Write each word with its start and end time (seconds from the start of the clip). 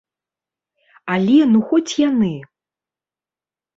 Але 1.15 1.37
ну 1.51 1.59
хоць 1.73 1.97
яны! 2.09 2.33